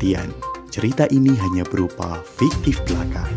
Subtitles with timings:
[0.00, 0.32] perhatian,
[0.72, 3.28] cerita ini hanya berupa fiktif belaka.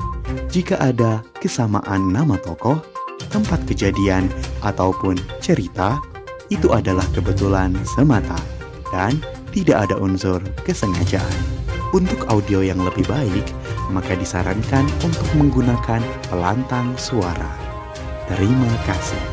[0.47, 2.79] Jika ada kesamaan nama tokoh,
[3.27, 4.31] tempat kejadian,
[4.63, 5.99] ataupun cerita,
[6.47, 8.39] itu adalah kebetulan semata
[8.95, 9.19] dan
[9.51, 11.35] tidak ada unsur kesengajaan.
[11.91, 13.45] Untuk audio yang lebih baik,
[13.91, 15.99] maka disarankan untuk menggunakan
[16.31, 17.59] pelantang suara.
[18.31, 19.32] Terima kasih.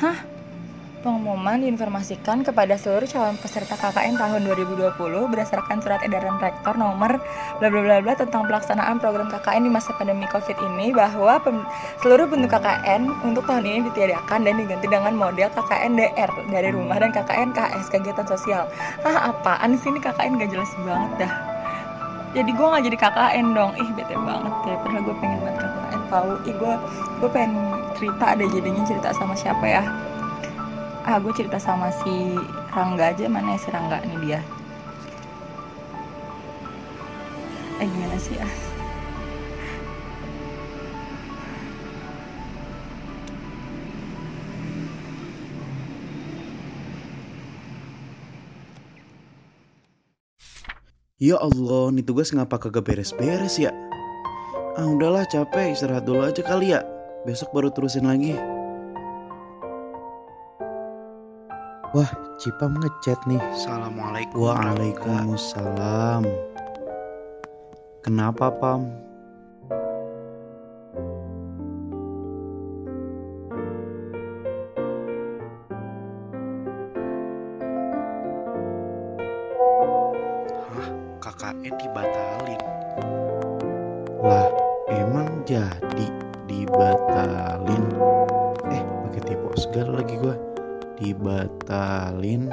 [0.00, 0.16] Hah?
[1.04, 4.96] Pengumuman diinformasikan kepada seluruh calon peserta KKN tahun 2020
[5.28, 7.20] berdasarkan surat edaran rektor nomor
[7.60, 11.36] bla bla bla bla tentang pelaksanaan program KKN di masa pandemi Covid ini bahwa
[12.00, 16.96] seluruh bentuk KKN untuk tahun ini ditiadakan dan diganti dengan model KKN DR dari rumah
[16.96, 18.64] dan KKN KS kegiatan sosial.
[19.04, 21.32] Ah apaan sih ini KKN gak jelas banget dah.
[22.30, 24.76] Jadi gue nggak jadi KKN dong, ih bete banget ya.
[24.80, 26.32] Padahal gue pengen banget KKN tahu.
[26.48, 26.74] Ih gue
[27.20, 27.52] gue pengen
[28.00, 29.84] cerita ada jadinya cerita sama siapa ya?
[31.04, 32.36] ah gue cerita sama si
[32.72, 34.40] Rangga aja mana ya si Rangga nih dia
[37.80, 38.54] eh gimana sih ah
[51.20, 53.68] Ya Allah, nih tugas ngapa kagak beres-beres ya?
[54.72, 56.80] Ah udahlah capek, istirahat dulu aja kali ya.
[57.20, 58.32] Besok baru terusin lagi.
[61.92, 62.08] Wah,
[62.40, 63.36] Cipam ngechat nih.
[63.52, 64.40] Assalamualaikum.
[64.40, 66.24] Waalaikumsalam.
[68.00, 68.88] Kenapa, Pam?
[80.72, 80.88] Hah,
[81.20, 82.62] KKN dibatalin.
[84.24, 84.48] Lah,
[84.88, 86.19] emang jadi
[86.60, 87.84] dibatalin?
[88.68, 90.36] Eh, pakai tipe segala lagi gua.
[91.00, 92.52] Dibatalin.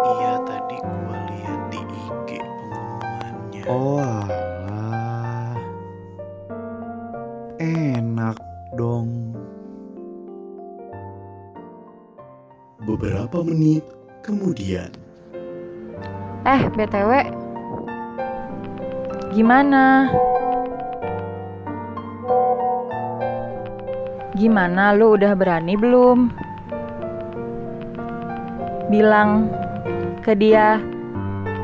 [0.00, 3.62] Iya tadi gua lihat di IG pengumumannya.
[3.68, 4.39] Oh
[13.00, 13.80] Beberapa menit
[14.20, 14.92] kemudian.
[16.44, 17.32] eh btw
[19.32, 20.12] gimana?
[24.36, 26.28] Gimana lu udah berani belum?
[28.92, 29.48] Bilang
[30.20, 30.76] ke dia.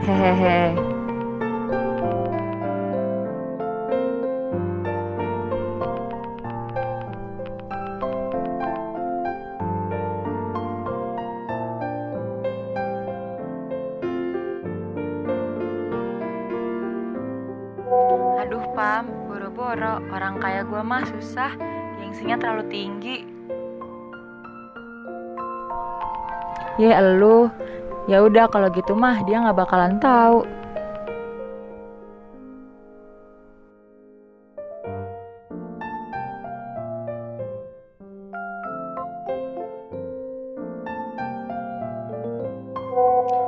[0.09, 0.96] Hehehe
[18.77, 21.49] Pam, boro-boro orang kaya gua mah susah,
[21.97, 23.25] gengsinya terlalu tinggi.
[26.77, 27.49] Ye elu,
[28.05, 30.45] ya udah kalau gitu mah dia nggak bakalan tahu.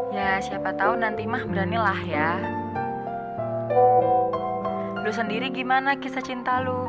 [0.08, 2.57] Ya siapa tahu nanti mah beranilah ya.
[5.08, 6.84] Lu sendiri gimana kisah cinta lu?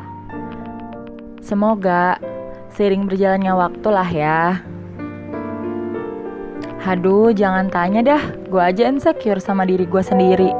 [1.40, 2.20] Semoga
[2.68, 4.60] seiring berjalannya waktu lah ya.
[6.84, 8.22] Haduh, jangan tanya dah.
[8.52, 10.52] Gue aja insecure sama diri gue sendiri.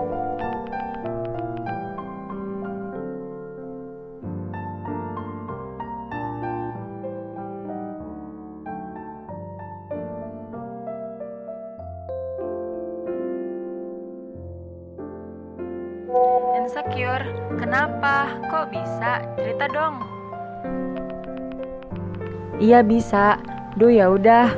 [22.60, 23.40] Iya bisa.
[23.80, 24.52] Duh ya udah.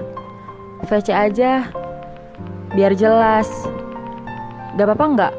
[0.90, 1.70] VC aja.
[2.74, 3.46] Biar jelas.
[4.74, 5.34] Gak apa-apa nggak?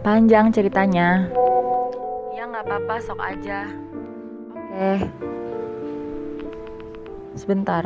[0.00, 1.30] Panjang ceritanya.
[2.34, 3.68] Ya nggak apa-apa, sok aja.
[4.56, 5.06] Oke.
[7.38, 7.84] Sebentar.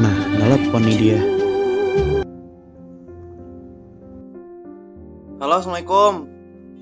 [0.00, 1.20] Nah, nelpon nih dia.
[5.40, 6.39] Halo, assalamualaikum.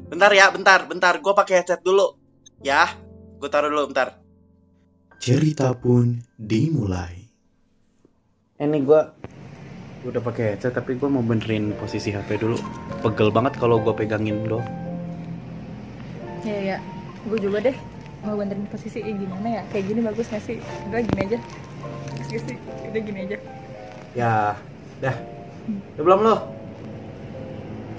[0.08, 1.20] Bentar ya, bentar, bentar.
[1.20, 2.16] Gue pakai headset dulu.
[2.64, 2.88] Ya,
[3.36, 4.16] gue taruh dulu bentar.
[5.20, 7.28] Cerita pun dimulai.
[8.56, 9.00] Ini gue
[10.08, 12.56] udah pakai headset tapi gue mau benerin posisi HP dulu.
[13.04, 14.64] Pegel banget kalau gue pegangin doang.
[16.40, 16.78] Iya ya,
[17.28, 17.76] gue juga deh
[18.24, 19.62] mau benerin posisi eh, gimana ya?
[19.70, 20.56] Kayak gini bagus gak sih?
[20.88, 21.38] Udah gini aja.
[22.10, 22.56] Bagus gak sih?
[22.88, 23.36] Udah gini aja.
[24.16, 24.32] Ya,
[25.04, 25.16] dah.
[25.94, 26.36] Udah belum lo?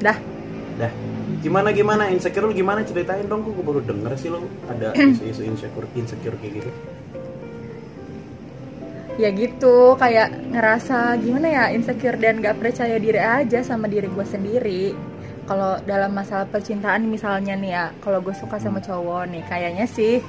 [0.01, 0.17] Dah.
[0.81, 0.91] Dah.
[1.39, 5.87] Gimana gimana insecure lu gimana ceritain dong gue baru denger sih lo ada isu-isu insecure
[5.95, 6.71] insecure kayak gitu.
[9.19, 14.23] Ya gitu, kayak ngerasa gimana ya insecure dan gak percaya diri aja sama diri gue
[14.23, 14.95] sendiri.
[15.43, 20.23] Kalau dalam masalah percintaan misalnya nih ya, kalau gue suka sama cowok nih, kayaknya sih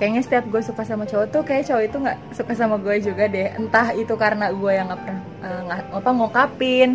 [0.00, 3.28] kayaknya setiap gue suka sama cowok tuh kayak cowok itu nggak suka sama gue juga
[3.28, 6.90] deh entah itu karena gue yang nggak pernah eh, nggak apa ngungkapin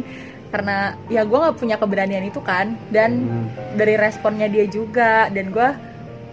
[0.56, 2.80] karena ya gue nggak punya keberanian itu kan.
[2.88, 3.46] Dan Hmm.
[3.75, 5.28] dari responnya dia juga.
[5.28, 5.68] Dan gue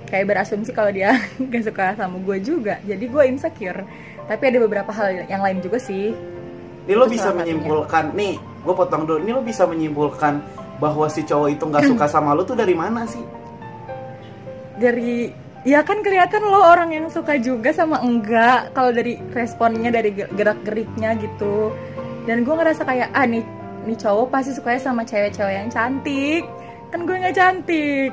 [0.07, 1.19] kayak berasumsi kalau dia
[1.51, 2.79] gak suka sama gue juga.
[2.87, 3.83] Jadi gue insecure.
[4.31, 6.15] Tapi ada beberapa hal yang lain juga sih.
[6.87, 9.19] Ini lo bisa menyimpulkan nih, gue potong dulu.
[9.19, 10.39] Ini lo bisa menyimpulkan
[10.79, 13.23] bahwa si cowok itu nggak suka sama lo tuh dari mana sih?
[14.73, 15.31] dari
[15.63, 18.75] ya kan kelihatan lo orang yang suka juga sama enggak.
[18.75, 21.71] Kalau dari responnya dari gerak geriknya gitu.
[22.27, 23.43] Dan gue ngerasa kayak ah nih
[23.83, 26.45] nih cowok pasti sukanya sama cewek-cewek yang cantik
[26.93, 28.13] kan gue nggak cantik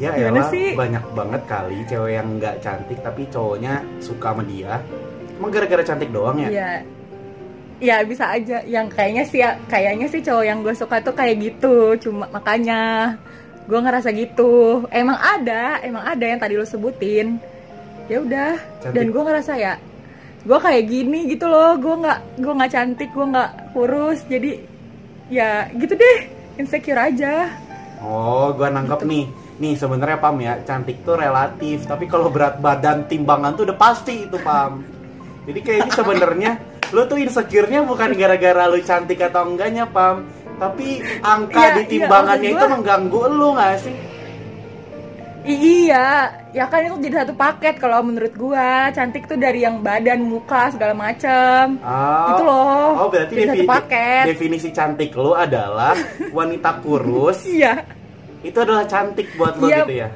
[0.00, 0.72] Ya Gimana elah, sih?
[0.72, 4.80] banyak banget kali cewek yang nggak cantik tapi cowoknya suka sama dia.
[5.36, 6.48] Emang gara-gara cantik doang ya?
[6.48, 6.70] Iya.
[7.84, 8.64] Ya bisa aja.
[8.64, 12.00] Yang kayaknya sih ya, kayaknya sih cowok yang gue suka tuh kayak gitu.
[12.00, 13.12] Cuma makanya
[13.68, 14.88] gue ngerasa gitu.
[14.88, 17.36] Emang ada, emang ada yang tadi lo sebutin.
[18.08, 18.56] Ya udah.
[18.96, 19.76] Dan gue ngerasa ya,
[20.40, 21.76] gue kayak gini gitu loh.
[21.76, 24.24] Gue nggak, gue nggak cantik, gue nggak kurus.
[24.26, 24.50] Jadi
[25.28, 26.18] ya gitu deh.
[26.56, 27.48] Insecure aja.
[28.00, 29.10] Oh, gua nangkep Gitu.
[29.12, 29.24] nih.
[29.60, 34.24] Nih sebenarnya Pam ya, cantik tuh relatif, tapi kalau berat badan timbangan tuh udah pasti
[34.24, 34.80] itu Pam.
[35.44, 36.50] Jadi kayaknya sebenarnya
[36.96, 40.24] lu tuh insecure-nya bukan gara-gara lu cantik atau enggaknya Pam,
[40.56, 43.94] tapi angka Iya, di iya, timbangannya maksud itu mengganggu lu nggak sih?
[45.42, 45.56] I-
[45.86, 46.08] iya,
[46.50, 48.90] ya kan itu jadi satu paket kalau menurut gua.
[48.90, 51.80] Cantik tuh dari yang badan, muka, segala macam.
[51.80, 52.88] Oh, Gitu loh.
[52.98, 54.24] Oh, berarti Jadi satu defi- paket.
[54.28, 55.96] definisi cantik lu adalah
[56.36, 57.44] wanita kurus.
[57.44, 57.80] Iya.
[58.40, 59.78] itu adalah cantik buat lo Iya.
[59.78, 60.08] gitu ya?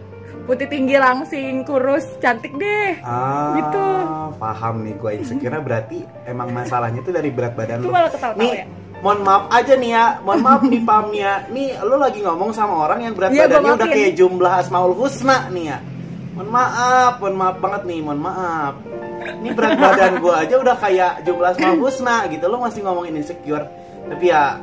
[0.45, 3.85] putih tinggi langsing kurus cantik deh Ah, Gitu.
[4.35, 8.65] paham nih gue insecure berarti emang masalahnya tuh dari berat badan ketawa-tawa Nih, ya?
[9.05, 11.35] Mohon maaf aja nih ya, mohon maaf nih Pam nih ya.
[11.53, 15.53] Nih, lu lagi ngomong sama orang yang berat gua badannya udah kayak jumlah Asmaul Husna
[15.53, 15.79] nih ya.
[16.35, 18.75] Mohon maaf, mohon maaf banget nih, mohon maaf.
[19.25, 22.49] Ini berat badan gue aja udah kayak jumlah Asmaul Husna gitu.
[22.49, 23.69] Lu masih ngomongin insecure.
[24.09, 24.57] Tapi ya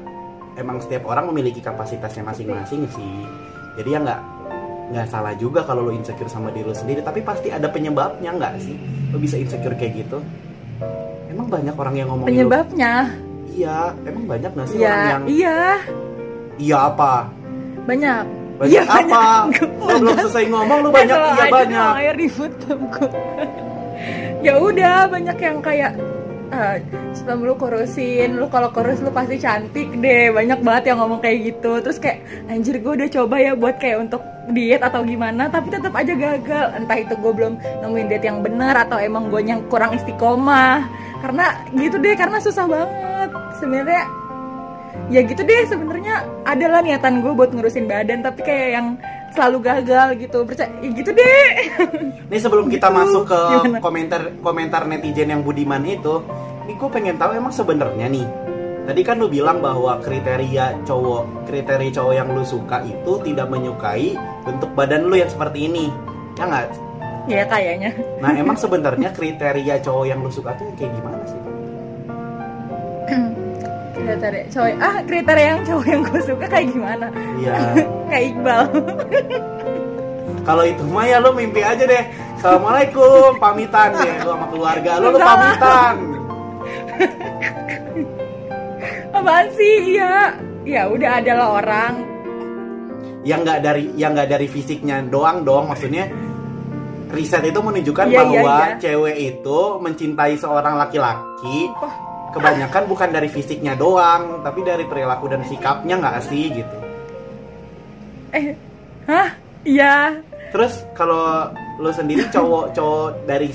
[0.57, 3.13] emang setiap orang memiliki kapasitasnya masing-masing sih.
[3.77, 4.21] Jadi ya nggak
[4.91, 6.99] nggak salah juga kalau lo insecure sama diri lo sendiri.
[7.05, 8.75] Tapi pasti ada penyebabnya nggak sih?
[9.13, 10.17] Lo bisa insecure kayak gitu.
[11.31, 12.93] Emang banyak orang yang ngomongin lo- penyebabnya
[13.51, 15.59] Iya, emang banyak nggak sih orang iya yang iya.
[16.61, 17.13] Iya apa?
[17.81, 18.23] banyak.
[18.61, 19.23] Banyak Iya, apa?
[19.81, 21.91] Lo belum selesai ngomong lu banyak Kalau iya banyak.
[21.97, 22.53] ayo ribut
[24.45, 25.91] ya udah banyak yang kayak
[26.49, 26.77] ah,
[27.13, 30.29] sebelum lu kurusin lu kalau kurus lu pasti cantik deh.
[30.29, 31.81] Banyak banget yang ngomong kayak gitu.
[31.81, 34.21] Terus kayak anjir gue udah coba ya buat kayak untuk
[34.53, 36.65] diet atau gimana tapi tetap aja gagal.
[36.77, 40.85] Entah itu gue belum nemuin diet yang benar atau emang gue yang kurang istiqomah.
[41.21, 42.89] Karena gitu deh karena susah banget
[43.61, 44.03] sebenarnya
[45.07, 48.87] ya gitu deh sebenarnya adalah niatan gue buat ngurusin badan tapi kayak yang
[49.31, 51.47] selalu gagal gitu percaya ya gitu deh
[52.27, 52.97] Nih sebelum kita Gitu.
[52.97, 53.77] masuk ke Gimana?
[53.79, 56.19] komentar komentar netizen yang budiman itu,
[56.65, 58.27] nih gue pengen tahu emang sebenarnya nih.
[58.81, 64.15] Tadi kan lu bilang bahwa kriteria cowok, kriteria cowok yang lu suka itu tidak menyukai
[64.41, 65.87] bentuk badan lu yang seperti ini.
[66.35, 66.67] Ya nggak?
[67.29, 71.37] ya kayaknya Nah emang sebenarnya kriteria cowok yang lu suka tuh kayak gimana sih?
[74.11, 77.07] Kriteria cowok ah kriteria yang cowok yang gue suka kayak gimana
[77.39, 77.53] Iya.
[78.11, 78.61] kayak Iqbal
[80.41, 82.01] Kalau itu mah ya lu mimpi aja deh.
[82.33, 85.27] Assalamualaikum, pamitan ya lu sama keluarga lu, lu Enggak.
[85.29, 85.95] pamitan.
[89.11, 91.93] apaan sih iya ya udah adalah orang
[93.21, 96.09] Yang nggak dari yang nggak dari fisiknya doang dong, maksudnya
[97.13, 98.69] riset itu menunjukkan Iya, iya, bahwa iya.
[98.81, 101.69] cewek itu mencintai seorang laki-laki
[102.31, 106.77] kebanyakan bukan dari fisiknya doang, tapi dari perilaku dan sikapnya nggak sih gitu.
[108.31, 108.55] eh
[109.05, 109.29] hah
[109.61, 110.15] iya
[110.51, 111.47] Terus kalau
[111.79, 113.51] lu sendiri cowok-cowok dari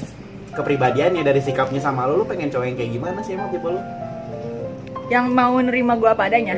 [0.52, 3.80] kepribadiannya dari sikapnya sama lu, lu pengen cowok yang kayak gimana sih emang tipe lu?
[5.06, 6.56] yang mau nerima gue apa adanya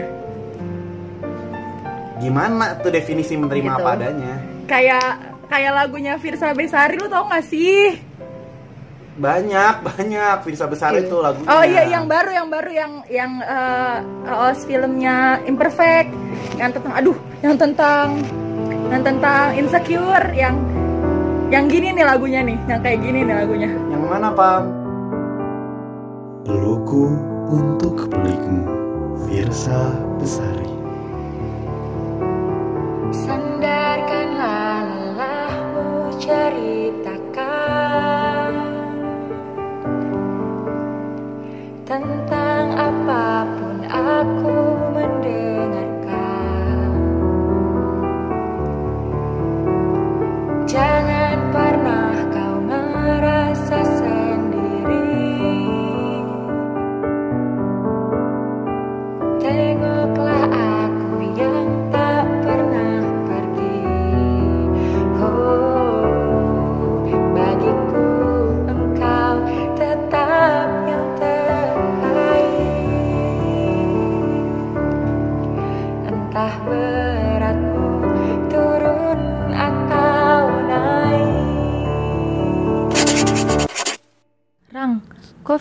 [2.18, 3.78] Gimana tuh definisi menerima Gitu.
[3.78, 4.34] apa adanya?
[4.66, 5.08] kayak
[5.46, 7.94] kayak lagunya Firsa Besari lu tau gak sih
[9.18, 10.37] Banyak, banyak.
[10.46, 11.10] Vinsa besar Iya.
[11.10, 11.50] itu lagunya.
[11.50, 13.98] Oh iya, yang baru, yang baru, yang yang eh
[14.30, 16.14] OS filmnya Imperfect,
[16.54, 18.22] yang tentang, aduh, yang tentang,
[18.94, 20.54] yang tentang insecure, yang
[21.50, 23.70] yang gini nih lagunya nih, yang kayak gini nih lagunya.
[23.90, 24.62] Yang mana, Pam?
[26.46, 27.04] Pelukku
[27.50, 28.62] untuk pelikmu,
[29.26, 30.70] Virsa Besari.
[33.10, 36.77] Sandarkanlah lelahmu ceritakan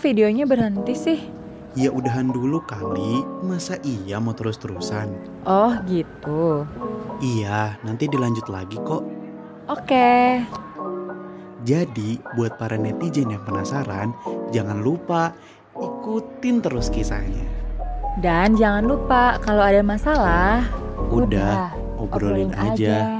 [0.08, 1.20] videonya berhenti sih?
[1.76, 5.12] Ya udahan dulu kali, masa iya mau terus-terusan?
[5.44, 6.64] Oh gitu
[7.20, 9.04] Iya, nanti dilanjut lagi kok.
[9.68, 10.40] Oke
[11.68, 14.16] Jadi, buat para netizen yang penasaran,
[14.48, 15.36] jangan lupa
[15.76, 17.44] ikutin terus kisahnya.
[18.24, 20.64] Dan jangan lupa kalau ada masalah
[21.12, 21.68] Udah,
[22.00, 23.17] obrolin aja.